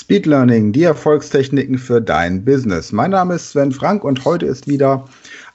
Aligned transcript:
Speed 0.00 0.24
Learning, 0.24 0.72
die 0.72 0.84
Erfolgstechniken 0.84 1.76
für 1.76 2.00
dein 2.00 2.42
Business. 2.42 2.90
Mein 2.90 3.10
Name 3.10 3.34
ist 3.34 3.50
Sven 3.50 3.70
Frank 3.70 4.02
und 4.02 4.24
heute 4.24 4.46
ist 4.46 4.66
wieder 4.66 5.04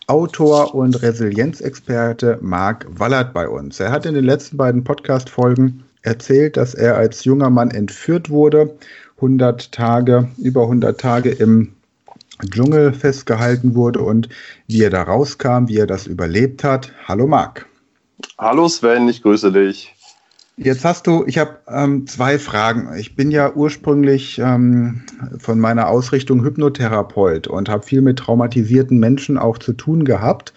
Autor 0.06 0.76
und 0.76 1.02
Resilienzexperte 1.02 2.38
Marc 2.42 2.86
Wallert 2.88 3.34
bei 3.34 3.50
uns. 3.50 3.80
Er 3.80 3.90
hat 3.90 4.06
in 4.06 4.14
den 4.14 4.24
letzten 4.24 4.56
beiden 4.56 4.84
Podcast-Folgen 4.84 5.84
erzählt, 6.04 6.58
dass 6.58 6.76
er 6.76 6.96
als 6.96 7.24
junger 7.24 7.50
Mann 7.50 7.72
entführt 7.72 8.30
wurde, 8.30 8.78
100 9.16 9.72
Tage, 9.72 10.30
über 10.38 10.62
100 10.62 11.02
Tage 11.02 11.32
im 11.32 11.74
Dschungel 12.48 12.94
festgehalten 12.94 13.74
wurde 13.74 14.02
und 14.02 14.30
wie 14.68 14.84
er 14.84 14.92
da 14.92 15.02
rauskam, 15.02 15.70
wie 15.70 15.78
er 15.78 15.88
das 15.88 16.06
überlebt 16.06 16.64
hat. 16.64 16.92
Hallo 17.08 17.26
Marc. 17.26 17.66
Hallo 18.38 18.68
Sven, 18.68 19.10
ich 19.10 19.24
grüße 19.24 19.52
dich. 19.52 19.95
Jetzt 20.58 20.86
hast 20.86 21.06
du, 21.06 21.26
ich 21.28 21.38
habe 21.38 21.60
ähm, 21.68 22.08
zwei 22.08 22.40
Fragen. 22.40 22.96
Ich 22.98 23.16
bin 23.16 23.30
ja 23.30 23.54
ursprünglich 23.54 24.40
ähm, 24.40 25.04
von 25.38 25.60
meiner 25.60 25.90
Ausrichtung 25.90 26.44
Hypnotherapeut 26.44 27.48
und 27.48 27.68
habe 27.68 27.84
viel 27.84 28.02
mit 28.02 28.20
traumatisierten 28.20 28.98
Menschen 28.98 29.38
auch 29.38 29.58
zu 29.58 29.74
tun 29.74 30.06
gehabt. 30.06 30.54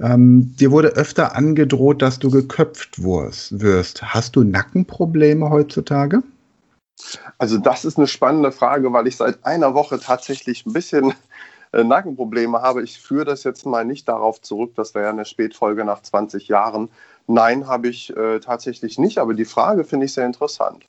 Ähm, 0.00 0.56
dir 0.56 0.72
wurde 0.72 0.88
öfter 0.88 1.36
angedroht, 1.36 2.02
dass 2.02 2.18
du 2.18 2.30
geköpft 2.30 3.02
wirst. 3.02 4.02
Hast 4.02 4.34
du 4.34 4.42
Nackenprobleme 4.42 5.50
heutzutage? 5.50 6.22
Also 7.38 7.58
das 7.58 7.84
ist 7.84 7.96
eine 7.96 8.08
spannende 8.08 8.50
Frage, 8.50 8.92
weil 8.92 9.06
ich 9.06 9.16
seit 9.16 9.44
einer 9.44 9.74
Woche 9.74 10.00
tatsächlich 10.00 10.66
ein 10.66 10.72
bisschen 10.72 11.14
äh, 11.72 11.84
Nackenprobleme 11.84 12.60
habe. 12.60 12.82
Ich 12.82 12.98
führe 12.98 13.24
das 13.24 13.44
jetzt 13.44 13.66
mal 13.66 13.84
nicht 13.84 14.08
darauf 14.08 14.40
zurück, 14.40 14.72
das 14.74 14.94
wäre 14.94 15.04
ja 15.04 15.10
eine 15.10 15.24
Spätfolge 15.24 15.84
nach 15.84 16.02
20 16.02 16.48
Jahren. 16.48 16.88
Nein, 17.30 17.66
habe 17.66 17.88
ich 17.88 18.14
äh, 18.16 18.40
tatsächlich 18.40 18.98
nicht, 18.98 19.18
aber 19.18 19.34
die 19.34 19.44
Frage 19.44 19.84
finde 19.84 20.06
ich 20.06 20.14
sehr 20.14 20.24
interessant. 20.24 20.84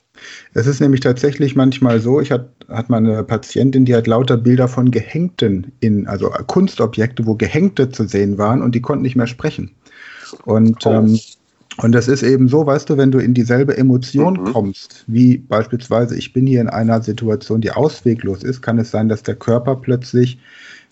Es 0.54 0.68
ist 0.68 0.80
nämlich 0.80 1.02
tatsächlich 1.02 1.56
manchmal 1.56 2.00
so, 2.00 2.22
ich 2.22 2.32
hatte 2.32 2.50
hat 2.70 2.90
mal 2.90 2.98
eine 2.98 3.24
Patientin, 3.24 3.86
die 3.86 3.96
hat 3.96 4.08
lauter 4.08 4.38
Bilder 4.38 4.68
von 4.68 4.92
Gehängten 4.92 5.74
in, 5.80 6.08
also 6.08 6.30
Kunstobjekte, 6.30 7.26
wo 7.26 7.36
Gehängte 7.36 7.90
zu 7.90 8.08
sehen 8.08 8.38
waren 8.38 8.62
und 8.62 8.74
die 8.74 8.82
konnten 8.82 9.02
nicht 9.02 9.16
mehr 9.16 9.28
sprechen. 9.28 9.76
Und 10.46 10.86
oh. 10.86 10.92
ähm, 10.92 11.20
und 11.82 11.94
das 11.94 12.10
ist 12.10 12.24
eben 12.24 12.50
so, 12.50 12.66
weißt 12.66 12.90
du, 12.90 12.98
wenn 12.98 13.12
du 13.12 13.20
in 13.20 13.34
dieselbe 13.34 13.78
Emotion 13.78 14.34
mhm. 14.34 14.52
kommst, 14.52 15.06
wie 15.08 15.38
beispielsweise, 15.38 16.18
ich 16.18 16.34
bin 16.34 16.46
hier 16.46 16.60
in 16.60 16.68
einer 16.68 17.02
Situation, 17.02 17.62
die 17.62 17.72
ausweglos 17.72 18.44
ist, 18.44 18.62
kann 18.62 18.80
es 18.80 18.92
sein, 18.92 19.08
dass 19.08 19.24
der 19.24 19.36
Körper 19.36 19.78
plötzlich 19.78 20.40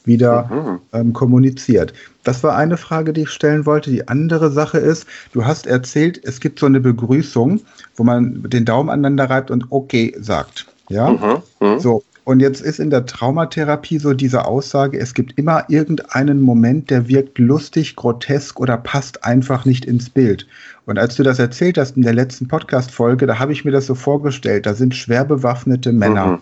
wieder 0.07 0.49
mhm. 0.49 0.79
ähm, 0.93 1.13
kommuniziert. 1.13 1.93
Das 2.23 2.43
war 2.43 2.55
eine 2.55 2.77
Frage, 2.77 3.13
die 3.13 3.21
ich 3.21 3.29
stellen 3.29 3.65
wollte. 3.65 3.91
Die 3.91 4.07
andere 4.07 4.51
Sache 4.51 4.79
ist, 4.79 5.05
du 5.33 5.45
hast 5.45 5.67
erzählt, 5.67 6.19
es 6.23 6.39
gibt 6.39 6.59
so 6.59 6.65
eine 6.65 6.79
Begrüßung, 6.79 7.61
wo 7.95 8.03
man 8.03 8.43
den 8.49 8.65
Daumen 8.65 8.89
aneinander 8.89 9.29
reibt 9.29 9.51
und 9.51 9.67
okay 9.69 10.15
sagt. 10.19 10.65
Ja, 10.89 11.11
mhm. 11.11 11.41
Mhm. 11.59 11.79
so. 11.79 12.03
Und 12.23 12.41
jetzt 12.41 12.59
ist 12.59 12.81
in 12.81 12.89
der 12.89 13.05
Traumatherapie 13.05 13.99
so 13.99 14.13
diese 14.13 14.43
Aussage, 14.43 14.99
es 14.99 15.13
gibt 15.13 15.37
immer 15.37 15.63
irgendeinen 15.69 16.41
Moment, 16.41 16.89
der 16.89 17.07
wirkt 17.07 17.39
lustig, 17.39 17.95
grotesk 17.95 18.59
oder 18.59 18.75
passt 18.75 19.23
einfach 19.23 19.63
nicht 19.63 19.85
ins 19.85 20.09
Bild. 20.09 20.45
Und 20.85 20.99
als 20.99 21.15
du 21.15 21.23
das 21.23 21.39
erzählt 21.39 21.77
hast 21.77 21.95
in 21.95 22.03
der 22.03 22.13
letzten 22.13 22.49
Podcast-Folge, 22.49 23.27
da 23.27 23.39
habe 23.39 23.53
ich 23.53 23.63
mir 23.63 23.71
das 23.71 23.85
so 23.85 23.95
vorgestellt, 23.95 24.65
da 24.65 24.73
sind 24.73 24.93
schwer 24.93 25.23
bewaffnete 25.23 25.93
Männer. 25.93 26.27
Mhm 26.27 26.39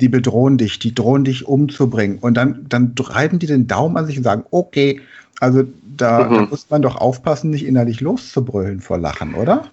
die 0.00 0.08
bedrohen 0.08 0.58
dich, 0.58 0.78
die 0.78 0.94
drohen 0.94 1.24
dich 1.24 1.46
umzubringen. 1.46 2.18
Und 2.18 2.34
dann, 2.34 2.66
dann 2.68 2.94
reiben 2.98 3.38
die 3.38 3.46
den 3.46 3.66
Daumen 3.66 3.96
an 3.96 4.06
sich 4.06 4.16
und 4.16 4.24
sagen, 4.24 4.44
okay, 4.50 5.00
also 5.40 5.64
da, 5.96 6.24
mhm. 6.24 6.34
da 6.34 6.40
muss 6.46 6.70
man 6.70 6.82
doch 6.82 6.96
aufpassen, 6.96 7.50
nicht 7.50 7.66
innerlich 7.66 8.00
loszubrüllen 8.00 8.80
vor 8.80 8.98
Lachen, 8.98 9.34
oder? 9.34 9.70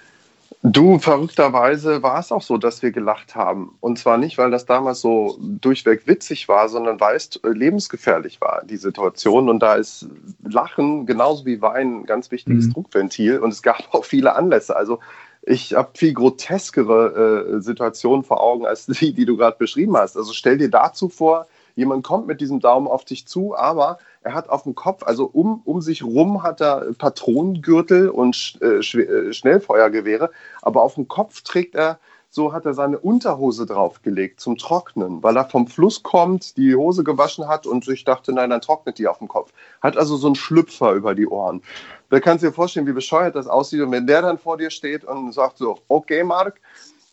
Du, 0.63 0.99
verrückterweise 0.99 2.03
war 2.03 2.19
es 2.19 2.31
auch 2.31 2.43
so, 2.43 2.57
dass 2.59 2.83
wir 2.83 2.91
gelacht 2.91 3.33
haben. 3.33 3.75
Und 3.79 3.97
zwar 3.97 4.19
nicht, 4.19 4.37
weil 4.37 4.51
das 4.51 4.67
damals 4.67 5.01
so 5.01 5.39
durchweg 5.41 6.05
witzig 6.05 6.47
war, 6.47 6.69
sondern 6.69 6.99
weil 6.99 7.15
es 7.15 7.35
äh, 7.37 7.49
lebensgefährlich 7.49 8.41
war, 8.41 8.61
die 8.63 8.77
Situation. 8.77 9.49
Und 9.49 9.59
da 9.59 9.73
ist 9.75 10.07
Lachen 10.43 11.07
genauso 11.07 11.47
wie 11.47 11.63
Wein 11.63 12.01
ein 12.01 12.05
ganz 12.05 12.29
wichtiges 12.29 12.67
mhm. 12.67 12.73
Druckventil. 12.73 13.39
Und 13.39 13.51
es 13.51 13.63
gab 13.63 13.81
auch 13.91 14.05
viele 14.05 14.35
Anlässe. 14.35 14.75
Also 14.75 14.99
ich 15.43 15.73
habe 15.73 15.89
viel 15.95 16.13
groteskere 16.13 17.55
äh, 17.57 17.61
Situationen 17.61 18.23
vor 18.23 18.41
Augen 18.41 18.65
als 18.65 18.85
die, 18.85 19.13
die 19.13 19.25
du 19.25 19.37
gerade 19.37 19.57
beschrieben 19.57 19.97
hast. 19.97 20.17
Also 20.17 20.33
stell 20.33 20.57
dir 20.57 20.69
dazu 20.69 21.09
vor, 21.09 21.47
jemand 21.75 22.03
kommt 22.03 22.27
mit 22.27 22.41
diesem 22.41 22.59
Daumen 22.59 22.87
auf 22.87 23.05
dich 23.05 23.27
zu, 23.27 23.55
aber 23.55 23.97
er 24.21 24.33
hat 24.33 24.49
auf 24.49 24.63
dem 24.63 24.75
Kopf, 24.75 25.03
also 25.03 25.25
um, 25.25 25.61
um 25.65 25.81
sich 25.81 26.03
rum 26.03 26.43
hat 26.43 26.61
er 26.61 26.93
Patronengürtel 26.97 28.09
und 28.09 28.59
äh, 28.61 28.79
äh, 28.79 29.33
Schnellfeuergewehre, 29.33 30.31
aber 30.61 30.83
auf 30.83 30.95
dem 30.95 31.07
Kopf 31.07 31.41
trägt 31.41 31.75
er, 31.75 31.99
so 32.33 32.53
hat 32.53 32.65
er 32.65 32.73
seine 32.73 32.97
Unterhose 32.97 33.65
draufgelegt 33.65 34.39
zum 34.39 34.57
Trocknen, 34.57 35.21
weil 35.21 35.35
er 35.35 35.49
vom 35.49 35.67
Fluss 35.67 36.01
kommt, 36.01 36.55
die 36.55 36.73
Hose 36.75 37.03
gewaschen 37.03 37.49
hat 37.49 37.67
und 37.67 37.85
ich 37.89 38.05
dachte, 38.05 38.31
nein, 38.31 38.49
dann 38.49 38.61
trocknet 38.61 38.97
die 38.97 39.07
auf 39.07 39.17
dem 39.17 39.27
Kopf. 39.27 39.51
Hat 39.81 39.97
also 39.97 40.15
so 40.15 40.27
einen 40.27 40.35
Schlüpfer 40.35 40.93
über 40.93 41.13
die 41.13 41.27
Ohren. 41.27 41.61
Da 42.09 42.21
kannst 42.21 42.43
du 42.43 42.47
dir 42.47 42.53
vorstellen, 42.53 42.87
wie 42.87 42.93
bescheuert 42.93 43.35
das 43.35 43.47
aussieht. 43.47 43.81
Und 43.81 43.91
wenn 43.91 44.07
der 44.07 44.21
dann 44.21 44.37
vor 44.37 44.57
dir 44.57 44.69
steht 44.69 45.03
und 45.03 45.33
sagt 45.33 45.57
so, 45.57 45.79
okay, 45.89 46.23
Marc, 46.23 46.61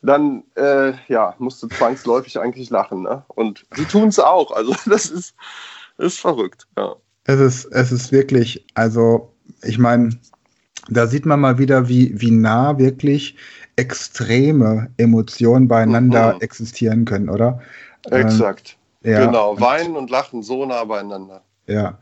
dann 0.02 0.44
äh, 0.54 0.92
ja, 1.08 1.34
musst 1.38 1.60
du 1.64 1.66
zwangsläufig 1.66 2.38
eigentlich 2.38 2.70
lachen. 2.70 3.02
Ne? 3.02 3.24
Und 3.26 3.66
sie 3.74 3.86
tun 3.86 4.08
es 4.08 4.20
auch. 4.20 4.52
Also 4.52 4.72
das 4.86 5.06
ist, 5.06 5.34
ist 5.98 6.20
verrückt. 6.20 6.68
Ja. 6.76 6.94
Es, 7.24 7.40
ist, 7.40 7.64
es 7.66 7.90
ist 7.90 8.12
wirklich, 8.12 8.64
also 8.74 9.34
ich 9.62 9.78
meine, 9.78 10.10
da 10.88 11.06
sieht 11.06 11.26
man 11.26 11.40
mal 11.40 11.58
wieder, 11.58 11.88
wie, 11.88 12.12
wie 12.20 12.30
nah 12.30 12.78
wirklich 12.78 13.36
extreme 13.76 14.90
Emotionen 14.96 15.68
beieinander 15.68 16.34
mhm. 16.34 16.40
existieren 16.40 17.04
können, 17.04 17.28
oder? 17.28 17.60
Exakt. 18.10 18.76
Ähm, 19.04 19.12
ja. 19.12 19.26
Genau, 19.26 19.60
weinen 19.60 19.96
und 19.96 20.10
lachen 20.10 20.42
so 20.42 20.64
nah 20.66 20.84
beieinander. 20.84 21.42
Ja. 21.66 21.98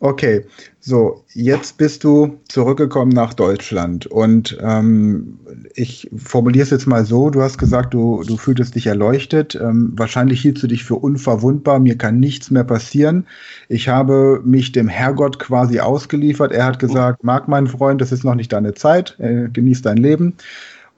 Okay, 0.00 0.44
so, 0.78 1.24
jetzt 1.34 1.76
bist 1.76 2.04
du 2.04 2.38
zurückgekommen 2.48 3.10
nach 3.10 3.34
Deutschland 3.34 4.06
und 4.06 4.56
ähm, 4.62 5.40
ich 5.74 6.08
formuliere 6.16 6.62
es 6.62 6.70
jetzt 6.70 6.86
mal 6.86 7.04
so, 7.04 7.30
du 7.30 7.42
hast 7.42 7.58
gesagt, 7.58 7.94
du, 7.94 8.22
du 8.22 8.36
fühltest 8.36 8.76
dich 8.76 8.86
erleuchtet, 8.86 9.56
ähm, 9.56 9.92
wahrscheinlich 9.96 10.40
hieltst 10.40 10.62
du 10.62 10.68
dich 10.68 10.84
für 10.84 10.94
unverwundbar, 10.94 11.80
mir 11.80 11.98
kann 11.98 12.20
nichts 12.20 12.52
mehr 12.52 12.62
passieren. 12.62 13.26
Ich 13.68 13.88
habe 13.88 14.40
mich 14.44 14.70
dem 14.70 14.86
Herrgott 14.86 15.40
quasi 15.40 15.80
ausgeliefert, 15.80 16.52
er 16.52 16.66
hat 16.66 16.78
gesagt, 16.78 17.24
mag 17.24 17.48
mein 17.48 17.66
Freund, 17.66 18.00
das 18.00 18.12
ist 18.12 18.22
noch 18.22 18.36
nicht 18.36 18.52
deine 18.52 18.74
Zeit, 18.74 19.16
äh, 19.18 19.48
genieß 19.52 19.82
dein 19.82 19.96
Leben 19.96 20.34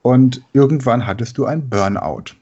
und 0.02 0.42
irgendwann 0.52 1.06
hattest 1.06 1.38
du 1.38 1.46
ein 1.46 1.70
Burnout. 1.70 2.34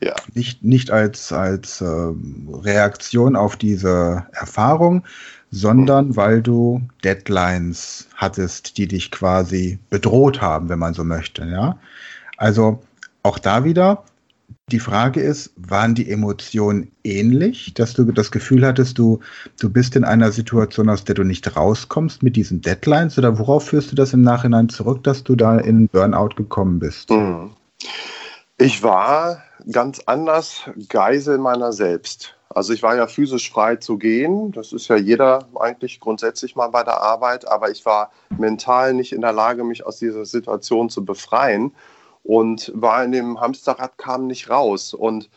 Ja. 0.00 0.14
Nicht, 0.34 0.62
nicht 0.62 0.90
als, 0.90 1.32
als 1.32 1.80
äh, 1.80 1.86
Reaktion 1.86 3.34
auf 3.34 3.56
diese 3.56 4.26
Erfahrung, 4.32 5.04
sondern 5.50 6.08
mhm. 6.08 6.16
weil 6.16 6.42
du 6.42 6.82
Deadlines 7.02 8.08
hattest, 8.14 8.76
die 8.78 8.88
dich 8.88 9.10
quasi 9.10 9.78
bedroht 9.88 10.40
haben, 10.40 10.68
wenn 10.68 10.78
man 10.78 10.94
so 10.94 11.04
möchte. 11.04 11.46
Ja? 11.46 11.78
Also 12.36 12.82
auch 13.22 13.38
da 13.38 13.64
wieder, 13.64 14.04
die 14.70 14.80
Frage 14.80 15.20
ist, 15.20 15.52
waren 15.56 15.94
die 15.94 16.10
Emotionen 16.10 16.90
ähnlich, 17.04 17.72
dass 17.74 17.94
du 17.94 18.04
das 18.12 18.30
Gefühl 18.30 18.66
hattest, 18.66 18.98
du, 18.98 19.20
du 19.60 19.70
bist 19.70 19.96
in 19.96 20.04
einer 20.04 20.32
Situation, 20.32 20.88
aus 20.88 21.04
der 21.04 21.14
du 21.14 21.22
nicht 21.22 21.56
rauskommst 21.56 22.22
mit 22.22 22.36
diesen 22.36 22.60
Deadlines? 22.60 23.16
Oder 23.16 23.38
worauf 23.38 23.68
führst 23.68 23.92
du 23.92 23.96
das 23.96 24.12
im 24.12 24.22
Nachhinein 24.22 24.68
zurück, 24.68 25.04
dass 25.04 25.24
du 25.24 25.36
da 25.36 25.58
in 25.58 25.88
Burnout 25.88 26.34
gekommen 26.36 26.80
bist? 26.80 27.10
Mhm. 27.10 27.50
Ich 28.58 28.82
war 28.82 29.42
ganz 29.70 30.00
anders 30.06 30.62
Geisel 30.88 31.36
meiner 31.36 31.72
selbst. 31.72 32.38
Also 32.48 32.72
ich 32.72 32.82
war 32.82 32.96
ja 32.96 33.06
physisch 33.06 33.50
frei 33.50 33.76
zu 33.76 33.98
gehen. 33.98 34.50
Das 34.52 34.72
ist 34.72 34.88
ja 34.88 34.96
jeder 34.96 35.46
eigentlich 35.60 36.00
grundsätzlich 36.00 36.56
mal 36.56 36.68
bei 36.68 36.82
der 36.82 37.02
Arbeit. 37.02 37.46
Aber 37.46 37.70
ich 37.70 37.84
war 37.84 38.12
mental 38.38 38.94
nicht 38.94 39.12
in 39.12 39.20
der 39.20 39.34
Lage, 39.34 39.62
mich 39.62 39.84
aus 39.84 39.98
dieser 39.98 40.24
Situation 40.24 40.88
zu 40.88 41.04
befreien 41.04 41.74
und 42.22 42.72
war 42.74 43.04
in 43.04 43.12
dem 43.12 43.38
Hamsterrad, 43.42 43.98
kam 43.98 44.26
nicht 44.26 44.48
raus. 44.48 44.94
Und 44.94 45.28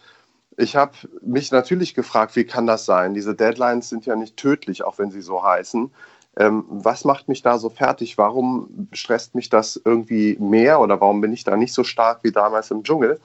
ich 0.56 0.78
habe 0.78 0.94
mich 1.22 1.52
natürlich 1.52 1.96
gefragt, 1.96 2.38
wie 2.38 2.46
kann 2.46 2.68
das 2.68 2.86
sein? 2.86 3.14
Diese 3.14 3.36
Deadlines 3.36 3.90
sind 3.90 4.06
ja 4.06 4.16
nicht 4.16 4.38
tödlich, 4.38 4.84
auch 4.84 4.98
wenn 4.98 5.12
sie 5.12 5.22
so 5.22 5.44
heißen. 5.44 5.92
Ähm, 6.40 6.64
was 6.70 7.04
macht 7.04 7.28
mich 7.28 7.42
da 7.42 7.60
so 7.60 7.70
fertig? 7.70 8.18
Warum 8.18 8.88
stresst 8.94 9.36
mich 9.36 9.50
das 9.50 9.80
irgendwie 9.84 10.38
mehr 10.40 10.80
oder 10.80 11.00
warum 11.02 11.20
bin 11.20 11.34
ich 11.34 11.44
da 11.44 11.58
nicht 11.58 11.74
so 11.74 11.84
stark 11.84 12.24
wie 12.24 12.32
damals 12.32 12.72
im 12.72 12.84
Dschungel? 12.84 13.20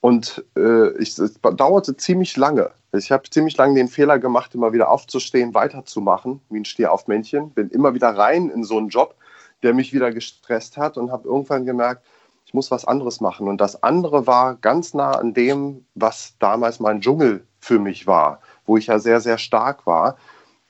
Und 0.00 0.44
äh, 0.56 0.90
ich, 0.98 1.18
es 1.18 1.40
dauerte 1.40 1.96
ziemlich 1.96 2.36
lange. 2.36 2.70
Ich 2.92 3.10
habe 3.10 3.28
ziemlich 3.28 3.56
lange 3.56 3.74
den 3.74 3.88
Fehler 3.88 4.18
gemacht, 4.18 4.54
immer 4.54 4.72
wieder 4.72 4.90
aufzustehen, 4.90 5.54
weiterzumachen, 5.54 6.40
wie 6.50 6.60
ein 6.60 6.64
Stehaufmännchen. 6.64 7.50
Bin 7.50 7.70
immer 7.70 7.94
wieder 7.94 8.10
rein 8.10 8.50
in 8.50 8.62
so 8.62 8.78
einen 8.78 8.88
Job, 8.88 9.16
der 9.62 9.74
mich 9.74 9.92
wieder 9.92 10.12
gestresst 10.12 10.76
hat 10.76 10.96
und 10.96 11.10
habe 11.10 11.26
irgendwann 11.26 11.64
gemerkt, 11.64 12.04
ich 12.46 12.54
muss 12.54 12.70
was 12.70 12.84
anderes 12.84 13.20
machen. 13.20 13.48
Und 13.48 13.60
das 13.60 13.82
andere 13.82 14.26
war 14.26 14.54
ganz 14.56 14.94
nah 14.94 15.12
an 15.12 15.34
dem, 15.34 15.86
was 15.94 16.34
damals 16.38 16.78
mein 16.78 17.00
Dschungel 17.00 17.44
für 17.58 17.78
mich 17.78 18.06
war, 18.06 18.40
wo 18.66 18.76
ich 18.76 18.88
ja 18.88 18.98
sehr, 18.98 19.20
sehr 19.20 19.38
stark 19.38 19.86
war. 19.86 20.16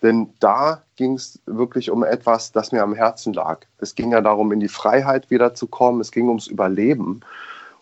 Denn 0.04 0.28
da 0.38 0.82
ging 0.96 1.14
es 1.14 1.40
wirklich 1.46 1.90
um 1.90 2.04
etwas, 2.04 2.52
das 2.52 2.72
mir 2.72 2.82
am 2.82 2.94
Herzen 2.94 3.32
lag. 3.32 3.60
Es 3.78 3.94
ging 3.94 4.12
ja 4.12 4.20
darum, 4.20 4.52
in 4.52 4.60
die 4.60 4.68
Freiheit 4.68 5.30
wiederzukommen. 5.30 6.02
Es 6.02 6.12
ging 6.12 6.28
ums 6.28 6.46
Überleben. 6.46 7.22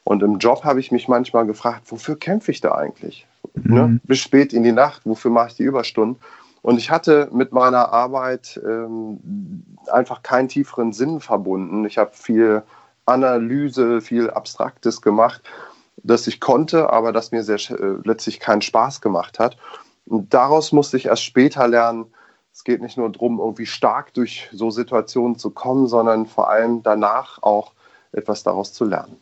Und 0.05 0.23
im 0.23 0.39
Job 0.39 0.63
habe 0.63 0.79
ich 0.79 0.93
mich 0.93 1.09
manchmal 1.09 1.47
gefragt, 1.47 1.83
wofür 1.91 2.17
kämpfe 2.17 2.53
ich 2.53 2.61
da 2.61 2.77
eigentlich? 2.77 3.27
ne? 3.55 3.63
mhm. 3.65 3.93
ne? 3.95 4.01
bis 4.05 4.21
spät 4.21 4.53
in 4.53 4.63
die 4.63 4.73
Nacht. 4.73 5.03
Wofür 5.05 5.33
mache 5.33 5.49
ich 5.49 5.57
die 5.57 5.65
Überstunden? 5.65 6.21
Und 6.63 6.79
ich 6.79 6.93
hatte 6.93 7.29
mit 7.33 7.53
meiner 7.53 7.93
Arbeit 7.93 8.61
ähm, 8.65 9.65
einfach 9.91 10.23
keinen 10.23 10.49
tieferen 10.49 10.93
Sinn 10.93 11.19
verbunden. 11.19 11.85
Ich 11.85 11.99
habe 11.99 12.13
viel 12.15 12.63
Analyse, 13.05 14.01
viel 14.01 14.31
Abstraktes 14.31 15.03
gemacht, 15.03 15.43
das 16.05 16.29
ich 16.29 16.39
konnte, 16.39 16.91
aber 16.91 17.13
das 17.13 17.33
mir 17.33 17.43
sehr, 17.43 17.57
äh, 17.57 17.97
letztlich 18.05 18.39
keinen 18.39 18.63
Spaß 18.63 19.01
gemacht 19.01 19.41
hat. 19.41 19.57
Und 20.07 20.35
daraus 20.35 20.73
musste 20.73 20.97
ich 20.97 21.07
erst 21.07 21.25
später 21.25 21.67
lernen, 21.69 22.07
es 22.53 22.65
geht 22.65 22.83
nicht 22.83 22.99
nur 22.99 23.11
darum, 23.11 23.39
irgendwie 23.39 23.67
stark 23.67 24.13
durch 24.15 24.49
so 24.53 24.71
Situationen 24.71 25.39
zu 25.39 25.51
kommen, 25.51 25.87
sondern 25.87 26.27
vor 26.27 26.51
allem 26.51 26.83
danach 26.83 27.43
auch 27.43 27.73
etwas 28.13 28.43
daraus 28.43 28.75
zu 28.75 28.85
lernen. 28.85 29.17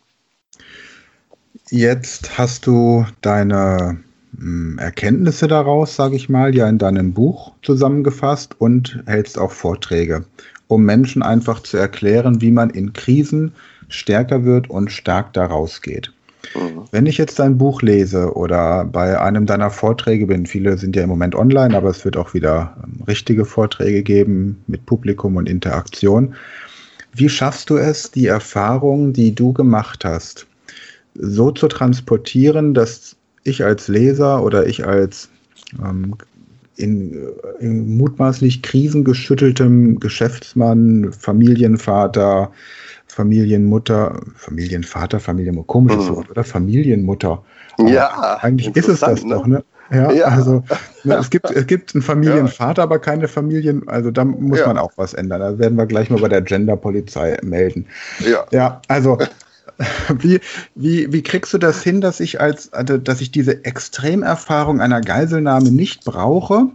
Jetzt 1.69 2.37
hast 2.39 2.67
du 2.67 3.07
deine 3.21 4.01
hm, 4.37 4.79
Erkenntnisse 4.79 5.47
daraus, 5.47 5.95
sage 5.95 6.17
ich 6.17 6.29
mal, 6.29 6.55
ja 6.55 6.69
in 6.69 6.79
deinem 6.79 7.13
Buch 7.13 7.53
zusammengefasst 7.63 8.61
und 8.61 9.03
hältst 9.07 9.39
auch 9.39 9.53
Vorträge, 9.53 10.25
um 10.67 10.85
Menschen 10.85 11.23
einfach 11.23 11.63
zu 11.63 11.77
erklären, 11.77 12.41
wie 12.41 12.51
man 12.51 12.71
in 12.71 12.93
Krisen 12.93 13.55
stärker 13.89 14.45
wird 14.45 14.69
und 14.71 14.91
stark 14.91 15.33
daraus 15.33 15.83
geht. 15.83 16.13
Mhm. 16.55 16.85
Wenn 16.91 17.07
ich 17.07 17.19
jetzt 17.19 17.39
dein 17.39 17.59
Buch 17.59 17.83
lese 17.83 18.35
oder 18.35 18.85
bei 18.85 19.21
einem 19.21 19.47
deiner 19.47 19.71
Vorträge 19.71 20.27
bin, 20.27 20.47
viele 20.47 20.79
sind 20.79 20.97
ja 20.97 21.03
im 21.03 21.09
Moment 21.09 21.35
online, 21.35 21.77
aber 21.77 21.91
es 21.91 22.05
wird 22.05 22.17
auch 22.17 22.35
wieder 22.35 22.77
ähm, 22.83 23.03
richtige 23.05 23.45
Vorträge 23.45 24.03
geben 24.03 24.63
mit 24.67 24.87
Publikum 24.87 25.37
und 25.37 25.49
Interaktion. 25.49 26.35
Wie 27.13 27.29
schaffst 27.29 27.71
du 27.71 27.77
es, 27.77 28.11
die 28.11 28.27
Erfahrungen, 28.27 29.13
die 29.13 29.35
du 29.35 29.53
gemacht 29.53 30.05
hast, 30.05 30.47
so 31.15 31.51
zu 31.51 31.69
transportieren, 31.69 32.73
dass 32.75 33.17
ich 33.43 33.65
als 33.65 33.89
Leser 33.89 34.43
oder 34.43 34.67
ich 34.67 34.87
als 34.87 35.29
ähm, 35.83 36.15
in, 36.77 37.29
in, 37.61 37.97
mutmaßlich 37.97 38.63
krisengeschütteltem 38.63 40.01
Geschäftsmann, 40.01 41.13
Familienvater, 41.13 42.51
Familienmutter, 43.07 44.21
Familienvater, 44.37 45.21
Familienmutter, 45.21 45.67
komisches 45.67 46.09
mhm. 46.09 46.17
Wort, 46.17 46.31
oder? 46.31 46.45
Familienmutter. 46.45 47.43
Aber 47.79 47.91
ja. 47.91 48.39
Eigentlich 48.41 48.75
ist 48.77 48.89
es 48.89 49.01
das 49.01 49.25
ne? 49.25 49.35
doch, 49.35 49.47
ne? 49.47 49.65
Ja, 49.93 50.13
ja, 50.13 50.27
also 50.27 50.63
ne, 51.03 51.17
es, 51.17 51.31
gibt, 51.31 51.51
es 51.51 51.67
gibt 51.67 51.95
einen 51.95 52.03
Familienvater, 52.03 52.83
ja. 52.83 52.85
aber 52.85 53.01
keine 53.01 53.27
Familien, 53.27 53.89
also 53.89 54.13
da 54.13 54.25
muss 54.25 54.61
ja. 54.61 54.69
man 54.69 54.79
auch 54.79 54.93
was 54.97 55.15
ändern. 55.15 55.41
Da 55.41 55.59
werden 55.59 55.77
wir 55.77 55.87
gleich 55.87 56.11
mal 56.11 56.21
bei 56.21 56.29
der 56.29 56.43
Genderpolizei 56.43 57.37
melden. 57.43 57.87
Ja, 58.21 58.47
ja 58.53 58.81
also 58.87 59.19
wie, 60.19 60.41
wie, 60.75 61.13
wie 61.13 61.23
kriegst 61.23 61.53
du 61.53 61.59
das 61.59 61.83
hin, 61.83 62.01
dass 62.01 62.21
ich 62.21 62.41
als, 62.41 62.73
also, 62.73 62.99
dass 62.99 63.21
ich 63.21 63.31
diese 63.31 63.65
Extremerfahrung 63.65 64.81
einer 64.81 65.01
Geiselnahme 65.01 65.71
nicht 65.71 66.05
brauche, 66.05 66.67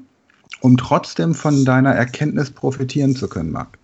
um 0.61 0.77
trotzdem 0.77 1.33
von 1.35 1.65
deiner 1.65 1.93
Erkenntnis 1.93 2.51
profitieren 2.51 3.15
zu 3.15 3.27
können, 3.27 3.51
Marc? 3.51 3.77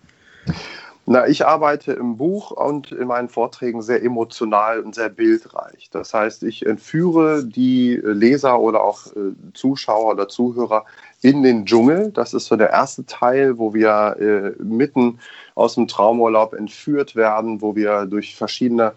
Na, 1.04 1.26
ich 1.26 1.44
arbeite 1.44 1.92
im 1.92 2.16
Buch 2.16 2.52
und 2.52 2.92
in 2.92 3.08
meinen 3.08 3.28
Vorträgen 3.28 3.82
sehr 3.82 4.04
emotional 4.04 4.78
und 4.80 4.94
sehr 4.94 5.08
bildreich. 5.08 5.90
Das 5.90 6.14
heißt, 6.14 6.44
ich 6.44 6.64
entführe 6.64 7.44
die 7.44 8.00
Leser 8.04 8.60
oder 8.60 8.84
auch 8.84 9.08
äh, 9.08 9.32
Zuschauer 9.52 10.12
oder 10.12 10.28
Zuhörer 10.28 10.84
in 11.20 11.42
den 11.42 11.66
Dschungel. 11.66 12.12
Das 12.12 12.34
ist 12.34 12.46
so 12.46 12.54
der 12.54 12.70
erste 12.70 13.04
Teil, 13.04 13.58
wo 13.58 13.74
wir 13.74 14.16
äh, 14.20 14.62
mitten 14.62 15.18
aus 15.56 15.74
dem 15.74 15.88
Traumurlaub 15.88 16.54
entführt 16.54 17.16
werden, 17.16 17.60
wo 17.60 17.74
wir 17.74 18.06
durch 18.06 18.36
verschiedene 18.36 18.92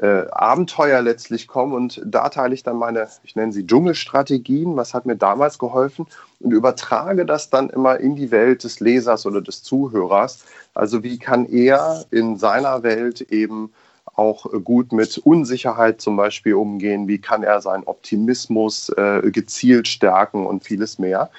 äh, 0.00 0.26
Abenteuer 0.30 1.02
letztlich 1.02 1.46
kommen. 1.46 1.72
Und 1.72 2.00
da 2.04 2.28
teile 2.28 2.54
ich 2.54 2.62
dann 2.62 2.76
meine, 2.76 3.08
ich 3.24 3.36
nenne 3.36 3.52
sie 3.52 3.66
Dschungelstrategien, 3.66 4.76
was 4.76 4.94
hat 4.94 5.06
mir 5.06 5.16
damals 5.16 5.58
geholfen 5.58 6.06
und 6.40 6.52
übertrage 6.52 7.26
das 7.26 7.50
dann 7.50 7.70
immer 7.70 7.98
in 7.98 8.16
die 8.16 8.30
Welt 8.30 8.64
des 8.64 8.80
Lesers 8.80 9.26
oder 9.26 9.40
des 9.40 9.62
Zuhörers. 9.62 10.44
Also 10.74 11.02
wie 11.02 11.18
kann 11.18 11.46
er 11.46 12.04
in 12.10 12.36
seiner 12.36 12.82
Welt 12.82 13.20
eben 13.20 13.72
auch 14.14 14.46
gut 14.64 14.92
mit 14.92 15.18
Unsicherheit 15.18 16.00
zum 16.00 16.16
Beispiel 16.16 16.54
umgehen, 16.54 17.06
wie 17.06 17.18
kann 17.18 17.42
er 17.42 17.60
seinen 17.60 17.84
Optimismus 17.84 18.88
äh, 18.90 19.30
gezielt 19.30 19.88
stärken 19.88 20.46
und 20.46 20.64
vieles 20.64 20.98
mehr. 20.98 21.30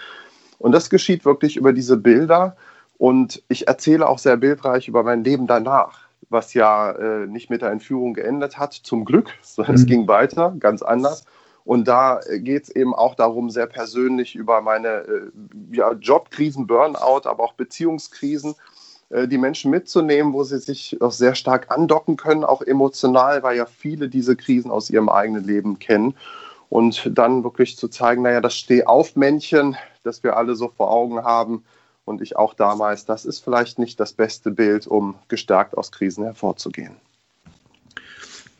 Und 0.59 0.71
das 0.71 0.89
geschieht 0.89 1.25
wirklich 1.25 1.57
über 1.57 1.73
diese 1.73 1.97
Bilder. 1.97 2.55
Und 2.99 3.43
ich 3.47 3.67
erzähle 3.67 4.07
auch 4.07 4.19
sehr 4.19 4.37
bildreich 4.37 4.87
über 4.87 5.03
mein 5.03 5.23
Leben 5.23 5.47
danach 5.47 6.06
was 6.29 6.53
ja 6.53 6.91
äh, 6.91 7.27
nicht 7.27 7.49
mit 7.49 7.61
der 7.61 7.71
Entführung 7.71 8.13
geendet 8.13 8.57
hat, 8.57 8.73
zum 8.73 9.05
Glück, 9.05 9.33
sondern 9.41 9.75
mhm. 9.75 9.81
es 9.81 9.85
ging 9.85 10.07
weiter, 10.07 10.55
ganz 10.59 10.81
anders. 10.81 11.25
Und 11.63 11.87
da 11.87 12.21
äh, 12.21 12.39
geht 12.39 12.63
es 12.63 12.69
eben 12.69 12.93
auch 12.95 13.15
darum, 13.15 13.49
sehr 13.49 13.67
persönlich 13.67 14.35
über 14.35 14.61
meine 14.61 14.87
äh, 14.87 15.31
ja, 15.71 15.91
Jobkrisen, 15.93 16.65
Burnout, 16.65 17.27
aber 17.27 17.43
auch 17.43 17.53
Beziehungskrisen, 17.53 18.55
äh, 19.09 19.27
die 19.27 19.37
Menschen 19.37 19.71
mitzunehmen, 19.71 20.31
wo 20.31 20.43
sie 20.43 20.59
sich 20.59 21.01
auch 21.01 21.11
sehr 21.11 21.35
stark 21.35 21.69
andocken 21.69 22.15
können, 22.15 22.45
auch 22.45 22.61
emotional, 22.61 23.43
weil 23.43 23.57
ja 23.57 23.65
viele 23.65 24.07
diese 24.07 24.35
Krisen 24.35 24.71
aus 24.71 24.89
ihrem 24.89 25.09
eigenen 25.09 25.43
Leben 25.43 25.77
kennen. 25.77 26.15
Und 26.69 27.09
dann 27.17 27.43
wirklich 27.43 27.77
zu 27.77 27.87
zeigen, 27.87 28.23
naja, 28.23 28.41
das 28.41 28.55
Steh-auf-Männchen, 28.55 29.77
das 30.03 30.23
wir 30.23 30.35
alle 30.35 30.55
so 30.55 30.69
vor 30.69 30.91
Augen 30.91 31.23
haben, 31.23 31.63
und 32.07 32.21
ich 32.21 32.37
auch 32.37 32.53
damals, 32.53 33.05
das 33.05 33.25
ist 33.25 33.43
vielleicht 33.43 33.79
nicht 33.79 33.99
das 33.99 34.13
beste 34.13 34.51
Bild, 34.51 34.87
um 34.87 35.15
gestärkt 35.27 35.77
aus 35.77 35.91
Krisen 35.91 36.23
hervorzugehen. 36.23 36.95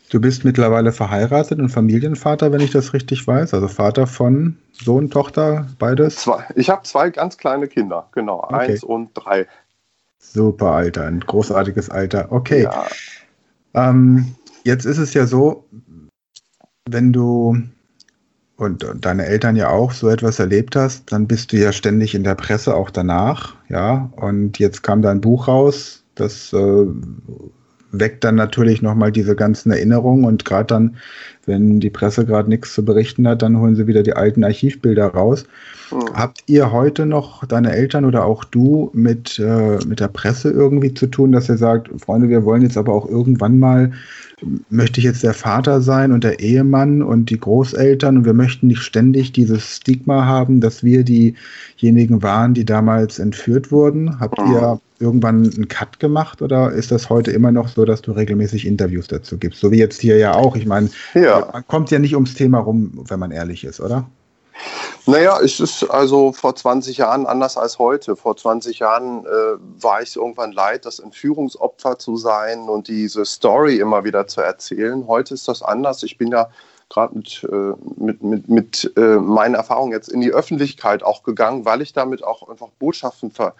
Du 0.10 0.22
bist 0.22 0.46
mittlerweile 0.46 0.92
verheiratet 0.92 1.60
und 1.60 1.70
Familienvater, 1.70 2.52
wenn 2.52 2.62
ich 2.62 2.72
das 2.72 2.94
richtig 2.94 3.28
weiß. 3.28 3.54
Also 3.54 3.68
Vater 3.68 4.08
von 4.08 4.58
Sohn, 4.72 5.10
Tochter, 5.10 5.68
beides? 5.80 6.18
Zwei. 6.18 6.46
Ich 6.56 6.70
habe 6.70 6.84
zwei 6.84 7.10
ganz 7.10 7.38
kleine 7.38 7.68
Kinder, 7.68 8.08
genau, 8.14 8.44
okay. 8.44 8.72
eins 8.72 8.84
und 8.84 9.12
drei. 9.14 9.48
Super 10.20 10.72
Alter, 10.72 11.06
ein 11.06 11.20
großartiges 11.22 11.90
Alter. 11.90 12.32
Okay. 12.32 12.64
Ja. 12.64 12.88
Ähm, 13.74 14.36
jetzt 14.64 14.86
ist 14.86 14.98
es 14.98 15.14
ja 15.14 15.26
so, 15.26 15.66
wenn 16.90 17.12
du 17.12 17.58
und, 18.58 18.86
deine 19.02 19.26
Eltern 19.26 19.56
ja 19.56 19.70
auch 19.70 19.92
so 19.92 20.10
etwas 20.10 20.40
erlebt 20.40 20.76
hast, 20.76 21.12
dann 21.12 21.28
bist 21.28 21.52
du 21.52 21.58
ja 21.58 21.72
ständig 21.72 22.16
in 22.16 22.24
der 22.24 22.36
Presse 22.36 22.76
auch 22.76 22.90
danach, 22.90 23.56
ja. 23.70 24.12
Und 24.16 24.60
jetzt 24.60 24.84
kam 24.84 25.02
dein 25.02 25.22
Buch 25.22 25.48
raus, 25.48 26.04
das 26.16 26.52
äh, 26.54 26.86
weckt 27.92 28.24
dann 28.24 28.36
natürlich 28.36 28.82
nochmal 28.82 29.12
diese 29.12 29.36
ganzen 29.36 29.72
Erinnerungen 29.72 30.26
und 30.26 30.44
gerade 30.44 30.66
dann, 30.66 30.98
wenn 31.48 31.80
die 31.80 31.90
Presse 31.90 32.26
gerade 32.26 32.50
nichts 32.50 32.74
zu 32.74 32.86
berichten 32.86 33.28
hat, 33.28 33.42
dann 33.42 33.60
holen 33.60 33.76
sie 33.76 33.88
wieder 33.88 34.04
die 34.04 34.16
alten 34.16 34.44
Archivbilder 34.44 35.08
raus. 35.08 35.46
Mhm. 35.92 36.14
Habt 36.14 36.44
ihr 36.48 36.72
heute 36.72 37.06
noch, 37.06 37.46
deine 37.46 37.74
Eltern 37.74 38.06
oder 38.06 38.26
auch 38.26 38.44
du, 38.44 38.92
mit, 38.94 39.40
äh, 39.40 39.80
mit 39.88 40.00
der 40.00 40.10
Presse 40.10 40.52
irgendwie 40.52 40.94
zu 40.94 41.08
tun, 41.08 41.32
dass 41.32 41.50
ihr 41.50 41.58
sagt, 41.58 41.90
Freunde, 42.00 42.30
wir 42.30 42.46
wollen 42.46 42.62
jetzt 42.62 42.78
aber 42.78 42.94
auch 42.94 43.10
irgendwann 43.10 43.58
mal 43.58 43.92
möchte 44.70 45.00
ich 45.00 45.06
jetzt 45.06 45.24
der 45.24 45.34
Vater 45.34 45.82
sein 45.82 46.12
und 46.12 46.24
der 46.24 46.40
Ehemann 46.40 47.02
und 47.02 47.30
die 47.32 47.40
Großeltern 47.40 48.18
und 48.18 48.26
wir 48.26 48.34
möchten 48.34 48.68
nicht 48.68 48.84
ständig 48.84 49.32
dieses 49.32 49.78
Stigma 49.78 50.26
haben, 50.26 50.62
dass 50.62 50.84
wir 50.84 51.04
diejenigen 51.04 52.22
waren, 52.22 52.54
die 52.54 52.66
damals 52.66 53.18
entführt 53.18 53.72
wurden. 53.72 54.20
Habt 54.20 54.38
ihr 54.38 54.76
mhm. 54.76 54.80
irgendwann 55.00 55.52
einen 55.52 55.68
Cut 55.68 56.00
gemacht 56.00 56.44
oder 56.44 56.72
ist 56.72 56.92
das 56.92 57.10
heute 57.10 57.32
immer 57.32 57.52
noch 57.52 57.68
so, 57.68 57.84
dass 57.84 58.04
du 58.04 58.12
regelmäßig 58.12 58.68
Interviews 58.68 59.08
dazu 59.08 59.40
gibst? 59.40 59.60
So 59.60 59.72
wie 59.72 59.80
jetzt 59.80 60.02
hier 60.02 60.18
ja 60.18 60.36
auch. 60.36 60.56
Ich 60.56 60.68
meine, 60.68 60.90
ja. 61.16 61.37
Man 61.52 61.68
kommt 61.68 61.92
ja 61.92 62.00
nicht 62.00 62.16
ums 62.16 62.34
Thema 62.34 62.60
rum, 62.60 63.04
wenn 63.08 63.20
man 63.20 63.32
ehrlich 63.32 63.64
ist, 63.64 63.80
oder? 63.80 64.06
Naja, 65.06 65.40
es 65.42 65.60
ist 65.60 65.84
also 65.90 66.34
vor 66.34 66.56
20 66.56 66.98
Jahren 66.98 67.26
anders 67.28 67.58
als 67.58 67.80
heute. 67.80 68.16
Vor 68.16 68.36
20 68.36 68.80
Jahren 68.80 69.26
äh, 69.26 69.30
war 69.82 70.02
ich 70.02 70.10
es 70.10 70.16
irgendwann 70.18 70.52
leid, 70.52 70.86
das 70.86 71.00
Entführungsopfer 71.00 71.98
zu 71.98 72.18
sein 72.18 72.68
und 72.68 72.90
diese 72.90 73.24
Story 73.24 73.78
immer 73.78 74.04
wieder 74.04 74.28
zu 74.28 74.42
erzählen. 74.42 75.08
Heute 75.08 75.34
ist 75.34 75.48
das 75.48 75.62
anders. 75.62 76.04
Ich 76.04 76.18
bin 76.18 76.30
ja 76.30 76.50
gerade 76.90 77.16
mit, 77.16 77.48
äh, 77.50 77.74
mit, 77.96 78.22
mit, 78.22 78.50
mit 78.50 78.92
äh, 78.98 79.16
meinen 79.16 79.56
Erfahrungen 79.56 79.94
jetzt 79.94 80.10
in 80.10 80.22
die 80.22 80.32
Öffentlichkeit 80.32 81.04
auch 81.04 81.24
gegangen, 81.24 81.66
weil 81.66 81.82
ich 81.82 81.94
damit 81.94 82.24
auch 82.24 82.50
einfach 82.50 82.68
Botschaften 82.80 83.32
ver, 83.32 83.56